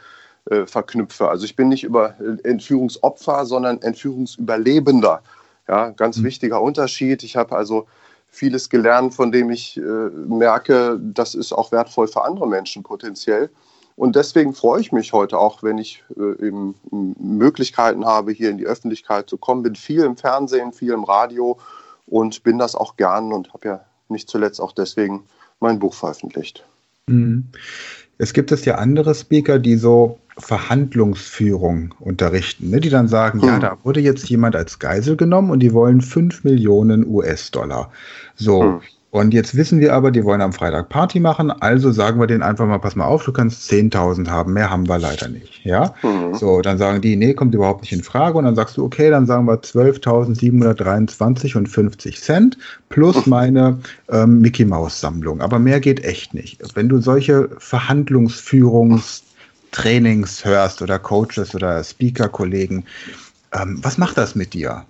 äh, 0.50 0.66
verknüpfe. 0.66 1.30
Also 1.30 1.46
ich 1.46 1.56
bin 1.56 1.70
nicht 1.70 1.84
über 1.84 2.16
Entführungsopfer, 2.44 3.46
sondern 3.46 3.82
Entführungsüberlebender. 3.82 5.22
Ja, 5.68 5.90
ganz 5.90 6.18
mhm. 6.18 6.24
wichtiger 6.26 6.62
Unterschied. 6.62 7.24
Ich 7.24 7.36
habe 7.36 7.56
also 7.56 7.88
vieles 8.30 8.70
gelernt, 8.70 9.14
von 9.14 9.32
dem 9.32 9.50
ich 9.50 9.78
äh, 9.78 9.82
merke, 9.82 11.00
das 11.02 11.36
ist 11.36 11.54
auch 11.54 11.72
wertvoll 11.72 12.08
für 12.08 12.24
andere 12.24 12.48
Menschen 12.48 12.84
potenziell. 12.84 13.50
Und 13.96 14.16
deswegen 14.16 14.54
freue 14.54 14.80
ich 14.80 14.92
mich 14.92 15.12
heute 15.12 15.40
auch, 15.40 15.64
wenn 15.64 15.80
ich 15.80 16.04
äh, 16.16 16.46
eben 16.48 16.76
Möglichkeiten 16.92 18.06
habe, 18.06 18.32
hier 18.32 18.52
in 18.52 18.60
die 18.60 18.68
Öffentlichkeit 18.68 19.28
zu 19.28 19.38
kommen. 19.38 19.64
Bin 19.64 19.76
viel 19.76 20.04
im 20.04 20.18
Fernsehen, 20.18 20.72
viel 20.72 20.92
im 20.92 21.04
Radio 21.04 21.58
und 22.06 22.44
bin 22.44 22.60
das 22.60 22.76
auch 22.76 22.96
gern 22.96 23.34
und 23.34 23.54
habe 23.54 23.68
ja 23.68 23.86
nicht 24.08 24.30
zuletzt 24.30 24.62
auch 24.62 24.72
deswegen 24.72 25.24
mein 25.60 25.80
Buch 25.80 25.96
veröffentlicht. 25.96 26.64
Mhm. 27.08 27.46
Es 28.20 28.34
gibt 28.34 28.52
es 28.52 28.66
ja 28.66 28.76
andere 28.76 29.16
Speaker, 29.16 29.60
die 29.60 29.78
so 29.78 30.20
Verhandlungsführung 30.38 31.94
unterrichten, 32.00 32.70
ne? 32.70 32.80
die 32.80 32.90
dann 32.90 33.08
sagen, 33.08 33.42
hm. 33.42 33.48
ja, 33.48 33.60
da 33.60 33.78
wurde 33.84 34.00
jetzt 34.00 34.30
jemand 34.30 34.56
als 34.56 34.80
Geisel 34.80 35.16
genommen 35.18 35.52
und 35.52 35.60
die 35.60 35.74
wollen 35.74 36.02
5 36.02 36.44
Millionen 36.44 37.06
US-Dollar. 37.08 37.92
So, 38.36 38.62
hm. 38.64 38.82
Und 39.10 39.34
jetzt 39.34 39.56
wissen 39.56 39.80
wir 39.80 39.94
aber, 39.94 40.12
die 40.12 40.26
wollen 40.26 40.42
am 40.42 40.52
Freitag 40.52 40.90
Party 40.90 41.22
machen, 41.22 41.50
also 41.50 41.92
sagen 41.92 42.20
wir 42.20 42.28
denen 42.28 42.44
einfach 42.44 42.68
mal, 42.68 42.78
pass 42.78 42.98
mal 42.98 43.06
auf, 43.06 43.24
du 43.24 43.32
kannst 43.32 43.72
10.000 43.72 44.28
haben, 44.28 44.52
mehr 44.52 44.70
haben 44.70 44.90
wir 44.90 45.00
leider 45.00 45.30
nicht. 45.30 45.64
Ja, 45.64 45.94
mhm. 46.04 46.36
so, 46.36 46.62
dann 46.62 46.78
sagen 46.78 47.00
die, 47.02 47.16
nee, 47.16 47.34
kommt 47.34 47.56
überhaupt 47.56 47.82
nicht 47.82 47.94
in 47.94 48.04
Frage. 48.04 48.38
Und 48.38 48.44
dann 48.44 48.56
sagst 48.56 48.76
du, 48.76 48.84
okay, 48.84 49.10
dann 49.10 49.26
sagen 49.26 49.48
wir 49.48 49.62
12.723 49.62 51.56
und 51.56 51.68
50 51.68 52.22
Cent 52.22 52.58
plus 52.90 53.26
meine 53.26 53.80
ähm, 54.10 54.42
Mickey 54.42 54.66
Maus 54.66 55.00
Sammlung. 55.00 55.40
Aber 55.40 55.58
mehr 55.58 55.80
geht 55.80 56.04
echt 56.04 56.34
nicht. 56.34 56.62
Wenn 56.76 56.90
du 56.90 57.00
solche 57.00 57.50
Verhandlungsführungstrainings 59.78 60.46
hörst 60.46 60.82
oder 60.82 61.00
Coaches 61.00 61.56
oder 61.56 61.84
Speaker-Kollegen, 61.84 62.86
ähm, 63.54 63.80
was 63.82 63.98
macht 63.98 64.18
das 64.18 64.36
mit 64.36 64.54
dir? 64.54 64.86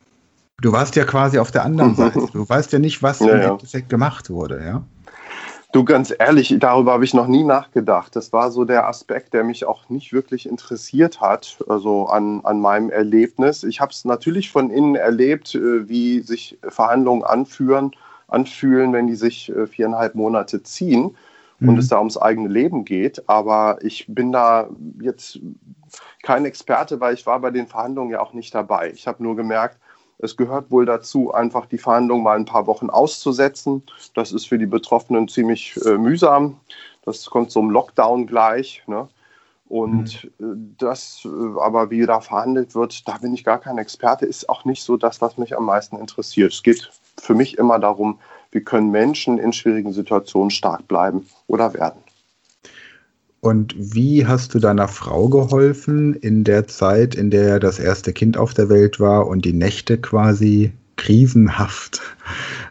Du 0.61 0.71
warst 0.71 0.95
ja 0.95 1.03
quasi 1.03 1.37
auf 1.37 1.51
der 1.51 1.65
anderen 1.65 1.95
Seite. 1.95 2.27
Du 2.33 2.47
weißt 2.47 2.71
ja 2.73 2.79
nicht, 2.79 3.03
was 3.03 3.19
ja, 3.19 3.29
im 3.29 3.51
Endeffekt 3.51 3.89
gemacht 3.89 4.29
wurde, 4.29 4.63
ja? 4.65 4.83
Du, 5.73 5.83
ganz 5.83 6.13
ehrlich, 6.17 6.55
darüber 6.59 6.93
habe 6.93 7.03
ich 7.03 7.13
noch 7.13 7.27
nie 7.27 7.43
nachgedacht. 7.43 8.15
Das 8.15 8.31
war 8.31 8.49
so 8.49 8.63
der 8.63 8.87
Aspekt, 8.87 9.33
der 9.33 9.43
mich 9.43 9.65
auch 9.65 9.89
nicht 9.89 10.13
wirklich 10.13 10.47
interessiert 10.47 11.19
hat, 11.19 11.57
also 11.67 12.07
an, 12.07 12.39
an 12.45 12.61
meinem 12.61 12.89
Erlebnis. 12.89 13.63
Ich 13.63 13.81
habe 13.81 13.91
es 13.91 14.05
natürlich 14.05 14.49
von 14.49 14.71
innen 14.71 14.95
erlebt, 14.95 15.53
äh, 15.53 15.87
wie 15.89 16.21
sich 16.21 16.57
Verhandlungen 16.67 17.23
anführen, 17.23 17.91
anfühlen, 18.29 18.93
wenn 18.93 19.07
die 19.07 19.15
sich 19.15 19.49
äh, 19.49 19.67
viereinhalb 19.67 20.15
Monate 20.15 20.63
ziehen 20.63 21.15
und 21.59 21.73
mhm. 21.73 21.77
es 21.79 21.87
da 21.87 21.97
ums 21.99 22.17
eigene 22.17 22.49
Leben 22.49 22.85
geht. 22.85 23.27
Aber 23.27 23.79
ich 23.81 24.05
bin 24.07 24.31
da 24.31 24.69
jetzt 25.01 25.39
kein 26.23 26.45
Experte, 26.45 26.99
weil 26.99 27.13
ich 27.13 27.25
war 27.25 27.39
bei 27.39 27.51
den 27.51 27.67
Verhandlungen 27.67 28.11
ja 28.11 28.19
auch 28.19 28.33
nicht 28.33 28.53
dabei. 28.53 28.91
Ich 28.91 29.07
habe 29.07 29.23
nur 29.23 29.35
gemerkt, 29.35 29.77
es 30.19 30.35
gehört 30.35 30.71
wohl 30.71 30.85
dazu, 30.85 31.33
einfach 31.33 31.67
die 31.67 31.77
Verhandlungen 31.77 32.23
mal 32.23 32.37
ein 32.37 32.45
paar 32.45 32.67
Wochen 32.67 32.89
auszusetzen. 32.89 33.83
Das 34.15 34.31
ist 34.31 34.47
für 34.47 34.57
die 34.57 34.65
Betroffenen 34.65 35.27
ziemlich 35.27 35.77
äh, 35.85 35.97
mühsam. 35.97 36.59
Das 37.03 37.25
kommt 37.27 37.51
zum 37.51 37.69
Lockdown 37.69 38.25
gleich. 38.25 38.83
Ne? 38.87 39.07
Und 39.67 40.29
mhm. 40.39 40.45
Äh, 40.45 40.73
das, 40.77 41.21
äh, 41.25 41.59
aber 41.59 41.91
wie 41.91 42.05
da 42.05 42.21
verhandelt 42.21 42.73
wird, 42.73 43.07
da 43.07 43.17
bin 43.17 43.33
ich 43.33 43.43
gar 43.43 43.59
kein 43.59 43.77
Experte, 43.77 44.25
ist 44.25 44.49
auch 44.49 44.65
nicht 44.65 44.83
so 44.83 44.97
das, 44.97 45.21
was 45.21 45.37
mich 45.37 45.55
am 45.55 45.65
meisten 45.65 45.97
interessiert. 45.97 46.53
Es 46.53 46.63
geht 46.63 46.89
für 47.17 47.35
mich 47.35 47.57
immer 47.57 47.77
darum, 47.77 48.19
wie 48.51 48.61
können 48.61 48.91
Menschen 48.91 49.37
in 49.37 49.53
schwierigen 49.53 49.93
Situationen 49.93 50.49
stark 50.49 50.87
bleiben 50.87 51.25
oder 51.47 51.73
werden. 51.73 51.99
Und 53.39 53.75
wie 53.77 54.25
hast 54.25 54.53
du 54.53 54.59
deiner 54.59 54.87
Frau 54.87 55.29
geholfen 55.29 56.15
in 56.15 56.43
der 56.43 56.67
Zeit, 56.67 57.15
in 57.15 57.29
der 57.29 57.59
das 57.59 57.79
erste 57.79 58.11
Kind 58.11 58.37
auf 58.37 58.53
der 58.53 58.69
Welt 58.69 58.99
war 58.99 59.27
und 59.27 59.45
die 59.45 59.53
Nächte 59.53 59.99
quasi 59.99 60.73
krisenhaft 60.95 62.01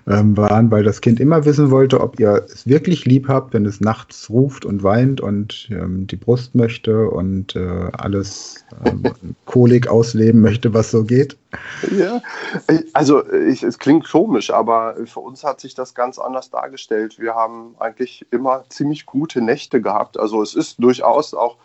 ähm, 0.09 0.37
waren, 0.37 0.71
weil 0.71 0.85
das 0.85 1.01
Kind 1.01 1.19
immer 1.19 1.45
wissen 1.45 1.71
wollte, 1.71 2.01
ob 2.01 2.21
ihr 2.21 2.45
es 2.47 2.67
wirklich 2.67 3.05
lieb 3.07 3.27
habt, 3.29 3.55
wenn 3.55 3.67
es 3.67 3.81
nachts 3.81 4.31
ruft 4.31 4.65
und 4.65 4.83
weint 4.83 5.21
und 5.21 5.69
ähm, 5.71 6.07
die 6.07 6.17
Brust 6.17 6.55
möchte 6.55 7.11
und 7.11 7.57
äh, 7.57 7.91
alles 7.93 8.65
ähm, 8.85 9.03
Kolik 9.47 9.89
ausleben 9.89 10.41
möchte, 10.41 10.73
was 10.73 10.93
so 10.93 11.03
geht. 11.03 11.37
Ja, 11.91 12.23
also 12.93 13.29
ich, 13.33 13.63
es 13.63 13.79
klingt 13.79 14.09
komisch, 14.09 14.51
aber 14.51 14.95
für 15.07 15.21
uns 15.21 15.43
hat 15.43 15.61
sich 15.61 15.75
das 15.75 15.95
ganz 15.95 16.19
anders 16.19 16.51
dargestellt. 16.51 17.19
Wir 17.19 17.35
haben 17.35 17.75
eigentlich 17.81 18.27
immer 18.31 18.65
ziemlich 18.69 19.07
gute 19.07 19.41
Nächte 19.41 19.81
gehabt. 19.81 20.19
Also 20.19 20.41
es 20.43 20.55
ist 20.55 20.77
durchaus 20.79 21.35
auch 21.35 21.57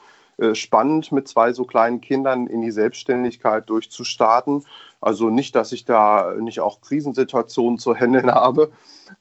äh, 0.42 0.56
spannend, 0.56 1.12
mit 1.12 1.28
zwei 1.28 1.54
so 1.54 1.66
kleinen 1.66 2.02
Kindern 2.02 2.48
in 2.48 2.62
die 2.62 2.72
Selbstständigkeit 2.72 3.70
durchzustarten. 3.70 4.66
Also 5.00 5.30
nicht, 5.30 5.56
dass 5.56 5.72
ich 5.72 5.86
da 5.86 6.34
nicht 6.40 6.60
auch 6.60 6.82
Krisensituationen 6.82 7.80
zu 7.80 7.96
handeln 7.96 8.32
habe, 8.34 8.72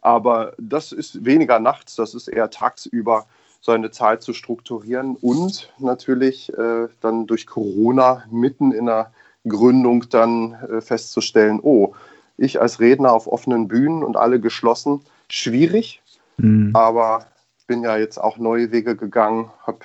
aber 0.01 0.55
das 0.59 0.93
ist 0.93 1.25
weniger 1.25 1.61
nachts, 1.61 1.97
das 1.97 2.15
ist 2.15 2.29
eher 2.29 2.51
tagsüber 2.51 3.27
seine 3.61 3.91
Zeit 3.91 4.23
zu 4.23 4.33
strukturieren 4.33 5.17
und 5.21 5.73
natürlich 5.79 6.53
äh, 6.55 6.89
dann 7.01 7.27
durch 7.27 7.47
Corona 7.47 8.25
mitten 8.31 8.73
in 8.73 8.87
der 8.87 9.13
Gründung 9.47 10.09
dann 10.09 10.55
äh, 10.55 10.81
festzustellen, 10.81 11.61
oh, 11.63 11.95
ich 12.39 12.61
als 12.61 12.81
Redner 12.81 13.13
auf 13.13 13.27
offenen 13.27 13.69
Bühnen 13.69 14.03
und 14.03 14.17
alle 14.17 14.41
geschlossen, 14.41 15.03
schwierig, 15.29 16.03
mhm. 16.39 16.71
aber 16.75 17.27
bin 17.71 17.85
ja 17.85 17.97
jetzt 17.97 18.19
auch 18.19 18.37
neue 18.37 18.73
Wege 18.73 18.97
gegangen, 18.97 19.49
habe 19.65 19.79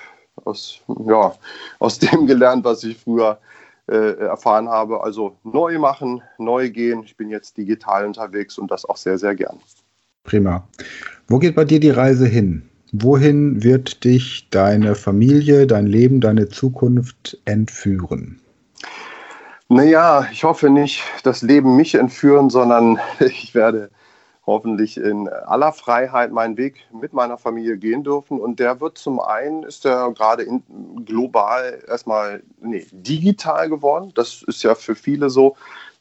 aus, 0.46 0.82
ja, 1.06 1.34
aus 1.80 2.00
dem 2.00 2.28
gelernt, 2.28 2.64
was 2.64 2.84
ich 2.84 2.98
früher 2.98 3.40
äh, 3.88 4.18
erfahren 4.18 4.70
habe. 4.70 5.04
Also 5.04 5.36
neu 5.44 5.78
machen, 5.80 6.22
neu 6.38 6.70
gehen. 6.70 7.04
Ich 7.04 7.16
bin 7.18 7.30
jetzt 7.30 7.58
digital 7.58 8.06
unterwegs 8.06 8.58
und 8.58 8.72
das 8.72 8.86
auch 8.86 8.98
sehr, 8.98 9.18
sehr 9.18 9.36
gern. 9.36 9.60
Prima. 10.24 10.68
Wo 11.28 11.40
geht 11.40 11.56
bei 11.56 11.66
dir 11.66 11.80
die 11.80 11.92
Reise 11.92 12.26
hin? 12.26 12.70
Wohin 12.92 13.64
wird 13.64 14.04
dich 14.04 14.50
deine 14.50 14.96
Familie, 14.96 15.68
dein 15.68 15.86
Leben, 15.86 16.22
deine 16.22 16.50
Zukunft 16.50 17.38
entführen? 17.46 18.40
Naja, 19.68 20.28
ich 20.32 20.44
hoffe 20.44 20.70
nicht, 20.70 21.02
das 21.24 21.42
Leben 21.42 21.76
mich 21.76 21.96
entführen, 21.96 22.50
sondern 22.50 23.00
ich 23.20 23.54
werde 23.56 23.90
hoffentlich 24.46 24.98
in 24.98 25.28
aller 25.28 25.74
Freiheit 25.74 26.32
meinen 26.32 26.58
Weg 26.58 26.86
mit 26.92 27.14
meiner 27.14 27.38
Familie 27.38 27.78
gehen 27.78 28.04
dürfen. 28.04 28.40
Und 28.40 28.60
der 28.60 28.80
wird 28.80 28.98
zum 28.98 29.20
einen, 29.20 29.64
ist 29.64 29.86
der 29.86 30.12
gerade 30.12 30.44
in, 30.44 30.64
global 31.06 31.84
erstmal 31.88 32.44
nee, 32.62 32.86
digital 32.92 33.70
geworden. 33.70 34.12
Das 34.16 34.44
ist 34.44 34.64
ja 34.64 34.76
für 34.76 34.96
viele 34.96 35.30
so, 35.30 35.56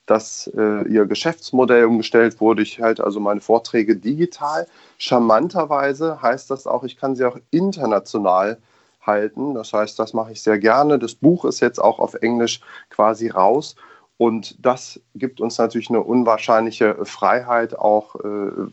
dass 0.07 0.51
äh, 0.55 0.87
ihr 0.89 1.07
Geschäftsmodell 1.07 1.87
umgestellt 1.87 2.41
wurde. 2.41 2.63
Ich 2.63 2.81
halte 2.81 3.05
also 3.05 3.21
meine 3.21 3.41
Vorträge 3.41 3.97
digital. 3.97 4.67
Charmanterweise 4.99 6.21
heißt 6.21 6.51
das 6.51 6.67
auch, 6.67 6.85
ich 6.85 6.99
kann 6.99 7.17
sie 7.17 7.25
auch 7.25 7.39
international 7.51 8.59
halten. 9.07 9.55
Das 9.55 9.73
heißt, 9.73 9.99
das 9.99 10.13
mache 10.13 10.33
ich 10.33 10.43
sehr 10.43 10.59
gerne. 10.59 10.99
Das 10.99 11.15
Buch 11.15 11.47
ist 11.47 11.61
jetzt 11.61 11.79
auch 11.79 11.99
auf 11.99 12.15
Englisch 12.15 12.61
quasi 12.91 13.29
raus. 13.29 13.77
Und 14.17 14.65
das 14.65 15.01
gibt 15.15 15.41
uns 15.41 15.59
natürlich 15.59 15.91
eine 15.91 16.03
unwahrscheinliche 16.03 17.05
Freiheit, 17.05 17.77
auch 17.77 18.15
äh, 18.17 18.21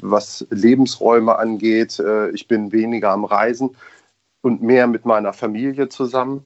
was 0.01 0.45
Lebensräume 0.51 1.37
angeht. 1.37 1.99
Äh, 1.99 2.29
ich 2.31 2.47
bin 2.47 2.71
weniger 2.71 3.11
am 3.11 3.25
Reisen 3.25 3.75
und 4.41 4.61
mehr 4.61 4.87
mit 4.87 5.05
meiner 5.05 5.33
Familie 5.33 5.89
zusammen. 5.89 6.45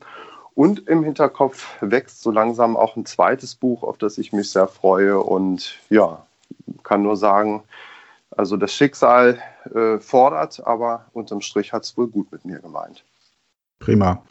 Und 0.54 0.88
im 0.88 1.04
Hinterkopf 1.04 1.68
wächst 1.82 2.22
so 2.22 2.32
langsam 2.32 2.78
auch 2.78 2.96
ein 2.96 3.06
zweites 3.06 3.56
Buch, 3.56 3.84
auf 3.84 3.98
das 3.98 4.18
ich 4.18 4.32
mich 4.32 4.50
sehr 4.50 4.68
freue. 4.68 5.20
Und 5.20 5.76
ja, 5.90 6.26
kann 6.84 7.02
nur 7.02 7.18
sagen, 7.18 7.64
also 8.32 8.56
das 8.56 8.74
Schicksal 8.74 9.40
äh, 9.74 10.00
fordert, 10.00 10.66
aber 10.66 11.06
unterm 11.12 11.42
Strich 11.42 11.74
hat 11.74 11.84
es 11.84 11.98
wohl 11.98 12.08
gut 12.08 12.32
mit 12.32 12.46
mir 12.46 12.60
gemeint. 12.60 13.04
Prima. 13.80 14.24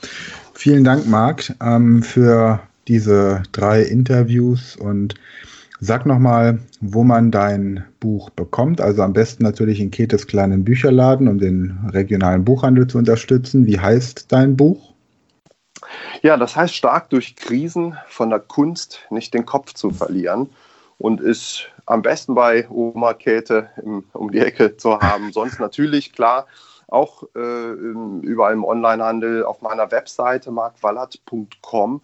Vielen 0.55 0.85
Dank, 0.85 1.07
Marc, 1.07 1.55
ähm, 1.61 2.03
für 2.03 2.61
diese 2.89 3.43
drei 3.53 3.83
Interviews 3.83 4.77
und 4.77 5.15
sag 5.81 6.07
nochmal, 6.07 6.59
wo 6.81 7.05
man 7.05 7.31
dein 7.31 7.85
Buch 8.01 8.31
bekommt. 8.31 8.81
Also 8.81 9.03
am 9.03 9.13
besten 9.13 9.43
natürlich 9.43 9.81
in 9.81 9.91
Ketes 9.91 10.27
kleinen 10.27 10.65
Bücherladen, 10.65 11.29
um 11.29 11.39
den 11.39 11.79
regionalen 11.93 12.45
Buchhandel 12.45 12.87
zu 12.87 12.99
unterstützen. 12.99 13.67
Wie 13.67 13.79
heißt 13.79 14.33
dein 14.33 14.57
Buch? 14.57 14.95
Ja, 16.23 16.37
das 16.37 16.57
heißt 16.57 16.75
stark 16.75 17.11
durch 17.11 17.37
Krisen 17.37 17.97
von 18.09 18.31
der 18.31 18.41
Kunst 18.41 19.01
nicht 19.11 19.35
den 19.35 19.45
Kopf 19.45 19.75
zu 19.75 19.91
verlieren 19.91 20.49
und 20.99 21.21
ist 21.21 21.69
am 21.87 22.03
besten 22.03 22.35
bei 22.35 22.69
Oma 22.71 23.13
Käthe 23.15 23.69
im, 23.83 24.05
um 24.13 24.31
die 24.31 24.39
Ecke 24.39 24.77
zu 24.77 24.99
haben. 25.01 25.33
Sonst 25.35 25.61
natürlich, 25.61 26.13
klar, 26.13 26.47
auch 26.89 27.25
äh, 27.35 27.73
überall 28.23 28.53
im 28.53 28.65
Onlinehandel 28.65 29.45
auf 29.45 29.61
meiner 29.61 29.91
Webseite 29.91 30.51
markwallert.com 30.51 32.01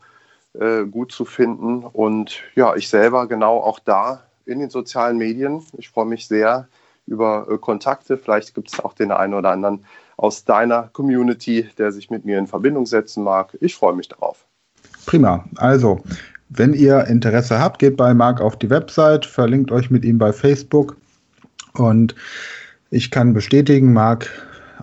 äh, 0.58 0.84
gut 0.84 1.12
zu 1.12 1.24
finden. 1.24 1.84
Und 1.84 2.42
ja, 2.54 2.74
ich 2.74 2.88
selber 2.88 3.26
genau 3.28 3.58
auch 3.58 3.78
da 3.78 4.24
in 4.46 4.58
den 4.58 4.70
sozialen 4.70 5.18
Medien. 5.18 5.62
Ich 5.76 5.88
freue 5.88 6.06
mich 6.06 6.26
sehr 6.26 6.68
über 7.06 7.46
äh, 7.50 7.58
Kontakte. 7.58 8.16
Vielleicht 8.16 8.54
gibt 8.54 8.72
es 8.72 8.80
auch 8.80 8.94
den 8.94 9.12
einen 9.12 9.34
oder 9.34 9.50
anderen 9.50 9.84
aus 10.16 10.44
deiner 10.44 10.84
Community, 10.92 11.68
der 11.78 11.92
sich 11.92 12.10
mit 12.10 12.24
mir 12.24 12.38
in 12.38 12.46
Verbindung 12.46 12.86
setzen 12.86 13.24
mag. 13.24 13.56
Ich 13.60 13.74
freue 13.74 13.94
mich 13.94 14.08
darauf. 14.08 14.46
Prima. 15.06 15.44
Also, 15.56 16.00
wenn 16.48 16.74
ihr 16.74 17.06
Interesse 17.06 17.58
habt, 17.58 17.78
geht 17.78 17.96
bei 17.96 18.12
Marc 18.12 18.40
auf 18.40 18.56
die 18.56 18.70
Website, 18.70 19.24
verlinkt 19.24 19.70
euch 19.72 19.90
mit 19.90 20.04
ihm 20.04 20.18
bei 20.18 20.32
Facebook 20.32 20.96
und 21.74 22.14
ich 22.90 23.10
kann 23.10 23.32
bestätigen, 23.32 23.92
Marc 23.92 24.28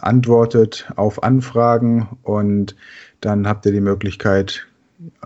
antwortet 0.02 0.90
auf 0.96 1.24
Anfragen 1.24 2.08
und 2.24 2.76
dann 3.22 3.48
habt 3.48 3.66
ihr 3.66 3.74
die 3.74 3.82
Möglichkeit, 3.82 4.66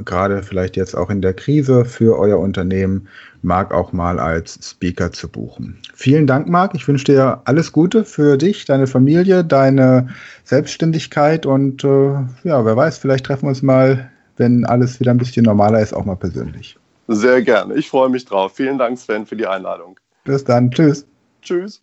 gerade 0.03 0.43
vielleicht 0.43 0.75
jetzt 0.75 0.95
auch 0.95 1.09
in 1.09 1.21
der 1.21 1.33
Krise 1.33 1.85
für 1.85 2.17
euer 2.17 2.39
Unternehmen, 2.39 3.07
Marc 3.41 3.73
auch 3.73 3.93
mal 3.93 4.19
als 4.19 4.59
Speaker 4.61 5.11
zu 5.11 5.27
buchen. 5.27 5.77
Vielen 5.93 6.27
Dank, 6.27 6.47
Marc. 6.47 6.75
Ich 6.75 6.87
wünsche 6.87 7.05
dir 7.05 7.41
alles 7.45 7.71
Gute 7.71 8.03
für 8.03 8.37
dich, 8.37 8.65
deine 8.65 8.87
Familie, 8.87 9.43
deine 9.43 10.09
Selbstständigkeit 10.43 11.45
und 11.45 11.83
äh, 11.83 12.13
ja, 12.43 12.65
wer 12.65 12.75
weiß, 12.75 12.97
vielleicht 12.97 13.25
treffen 13.25 13.43
wir 13.43 13.49
uns 13.49 13.61
mal, 13.61 14.11
wenn 14.37 14.65
alles 14.65 14.99
wieder 14.99 15.11
ein 15.11 15.17
bisschen 15.17 15.45
normaler 15.45 15.81
ist, 15.81 15.93
auch 15.93 16.05
mal 16.05 16.15
persönlich. 16.15 16.77
Sehr 17.07 17.41
gerne. 17.41 17.75
Ich 17.75 17.89
freue 17.89 18.09
mich 18.09 18.25
drauf. 18.25 18.53
Vielen 18.55 18.77
Dank, 18.77 18.97
Sven, 18.97 19.25
für 19.25 19.35
die 19.35 19.47
Einladung. 19.47 19.99
Bis 20.23 20.43
dann. 20.43 20.71
Tschüss. 20.71 21.05
Tschüss. 21.41 21.81